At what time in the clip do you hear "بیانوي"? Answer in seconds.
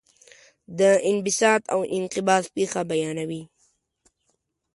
2.91-3.43